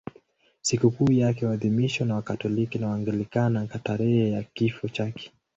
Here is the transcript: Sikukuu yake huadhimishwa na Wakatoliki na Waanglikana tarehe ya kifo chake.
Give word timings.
Sikukuu 0.61 1.11
yake 1.11 1.45
huadhimishwa 1.45 2.07
na 2.07 2.15
Wakatoliki 2.15 2.79
na 2.79 2.87
Waanglikana 2.87 3.67
tarehe 3.67 4.29
ya 4.31 4.43
kifo 4.43 4.87
chake. 4.87 5.31